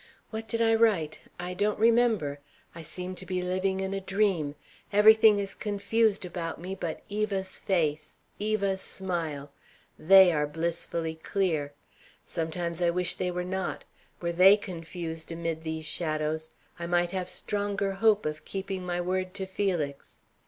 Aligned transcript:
What 0.31 0.47
did 0.47 0.63
I 0.63 0.73
write? 0.73 1.19
I 1.39 1.53
don't 1.53 1.77
remember. 1.77 2.39
I 2.73 2.81
seem 2.81 3.13
to 3.17 3.23
be 3.27 3.43
living 3.43 3.81
in 3.81 3.93
a 3.93 4.01
dream. 4.01 4.55
Everything 4.91 5.37
is 5.37 5.53
confused 5.53 6.25
about 6.25 6.59
me 6.59 6.73
but 6.73 7.03
Eva's 7.07 7.59
face, 7.59 8.17
Eva's 8.39 8.81
smile. 8.81 9.51
They 9.99 10.31
are 10.33 10.47
blissfully 10.47 11.13
clear. 11.13 11.73
Sometimes 12.25 12.81
I 12.81 12.89
wish 12.89 13.13
they 13.13 13.29
were 13.29 13.43
not. 13.43 13.83
Were 14.19 14.31
they 14.31 14.57
confused 14.57 15.31
amid 15.31 15.61
these 15.61 15.85
shadows, 15.85 16.49
I 16.79 16.87
might 16.87 17.11
have 17.11 17.29
stronger 17.29 17.91
hope 17.91 18.25
of 18.25 18.43
keeping 18.43 18.83
my 18.83 18.99
word 18.99 19.35
to 19.35 19.45
Felix. 19.45 20.21